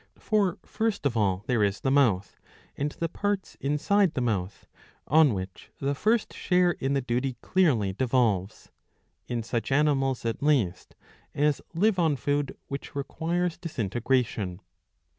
[0.17, 2.39] For first of all there is the mouth
[2.75, 4.67] and the parts inside the mouth,
[5.05, 8.71] on which the first share in the duty clearly devolves,
[9.27, 10.95] in such animals at least
[11.35, 14.59] as live on food which requires disintegration.